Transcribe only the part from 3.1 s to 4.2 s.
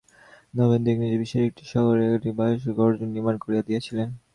নির্মাণ করিয়া দিয়াছিলেন।